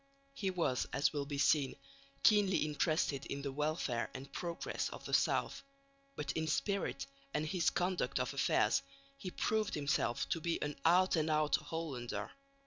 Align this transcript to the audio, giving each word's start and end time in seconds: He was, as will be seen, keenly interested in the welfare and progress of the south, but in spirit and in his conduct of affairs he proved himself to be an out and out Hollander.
He 0.33 0.49
was, 0.49 0.87
as 0.93 1.13
will 1.13 1.27
be 1.27 1.37
seen, 1.37 1.75
keenly 2.23 2.65
interested 2.65 3.23
in 3.27 3.43
the 3.43 3.51
welfare 3.51 4.09
and 4.15 4.33
progress 4.33 4.89
of 4.89 5.05
the 5.05 5.13
south, 5.13 5.61
but 6.15 6.31
in 6.31 6.47
spirit 6.47 7.05
and 7.35 7.45
in 7.45 7.51
his 7.51 7.69
conduct 7.69 8.19
of 8.19 8.33
affairs 8.33 8.81
he 9.15 9.29
proved 9.29 9.75
himself 9.75 10.27
to 10.29 10.41
be 10.41 10.59
an 10.63 10.75
out 10.85 11.15
and 11.15 11.29
out 11.29 11.57
Hollander. 11.57 12.31